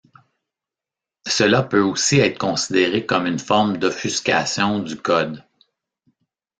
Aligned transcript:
Cela 1.27 1.61
peut 1.61 1.83
aussi 1.83 2.17
être 2.17 2.39
considéré 2.39 3.05
comme 3.05 3.27
une 3.27 3.37
forme 3.37 3.77
d'offuscation 3.77 4.79
du 4.79 4.97
code. 4.97 5.43